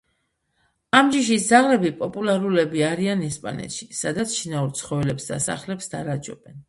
[0.99, 6.59] ამ ჯიშის ძაღლები პოპულარულები არიან ესპანეთში, სადაც შინაურ ცხოველებს და სახლებს დარაჯობენ.